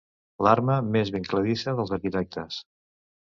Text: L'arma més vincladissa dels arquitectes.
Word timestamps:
L'arma 0.45 0.77
més 0.95 1.11
vincladissa 1.17 1.75
dels 1.81 1.93
arquitectes. 1.99 2.57